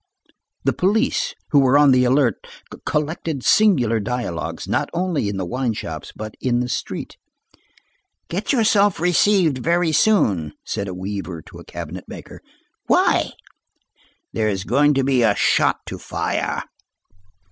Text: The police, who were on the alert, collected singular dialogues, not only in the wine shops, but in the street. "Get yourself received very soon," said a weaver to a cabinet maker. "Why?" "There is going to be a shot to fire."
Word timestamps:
The 0.63 0.73
police, 0.73 1.35
who 1.51 1.59
were 1.59 1.77
on 1.77 1.91
the 1.91 2.05
alert, 2.05 2.47
collected 2.87 3.45
singular 3.45 3.99
dialogues, 3.99 4.67
not 4.67 4.89
only 4.95 5.29
in 5.29 5.37
the 5.37 5.45
wine 5.45 5.73
shops, 5.73 6.11
but 6.15 6.33
in 6.41 6.59
the 6.59 6.67
street. 6.69 7.17
"Get 8.27 8.51
yourself 8.51 8.99
received 8.99 9.59
very 9.59 9.91
soon," 9.91 10.53
said 10.65 10.87
a 10.87 10.93
weaver 10.95 11.43
to 11.43 11.59
a 11.59 11.63
cabinet 11.65 12.05
maker. 12.07 12.41
"Why?" 12.87 13.33
"There 14.33 14.49
is 14.49 14.63
going 14.63 14.95
to 14.95 15.03
be 15.03 15.21
a 15.21 15.35
shot 15.35 15.85
to 15.85 15.99
fire." 15.99 16.63